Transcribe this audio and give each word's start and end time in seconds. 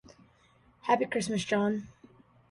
Happy 0.81 1.05
Christmas, 1.05 1.43
John. 1.45 1.87